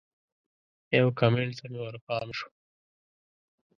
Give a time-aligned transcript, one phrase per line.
[0.99, 2.49] یو کمنټ ته مې ورپام شو